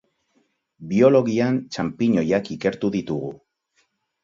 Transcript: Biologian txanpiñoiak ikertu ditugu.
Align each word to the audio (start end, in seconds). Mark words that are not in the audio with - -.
Biologian 0.93 1.59
txanpiñoiak 1.77 2.51
ikertu 2.57 2.93
ditugu. 2.99 3.33